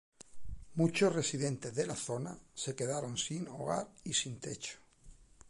Muchos 0.73 1.13
residentes 1.13 1.75
de 1.75 1.85
la 1.85 1.95
zona 1.95 2.35
se 2.55 2.75
quedaron 2.75 3.17
sin 3.19 3.47
hogar 3.47 3.87
y 4.03 4.13
sin 4.15 4.39
techo. 4.39 4.79